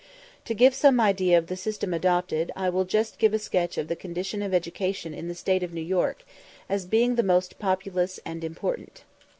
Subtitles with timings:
[0.45, 3.87] To give some idea of the system adopted, I will just give a sketch of
[3.87, 6.23] the condition of education in the State of New York,
[6.67, 9.03] as being the most populous and important.